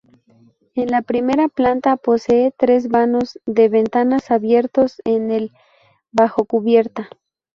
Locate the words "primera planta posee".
1.03-2.51